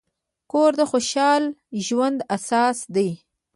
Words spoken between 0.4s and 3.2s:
کور د خوشحال ژوند اساس دی.